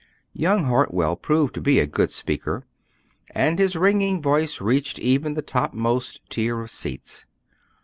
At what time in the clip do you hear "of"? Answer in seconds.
6.61-6.71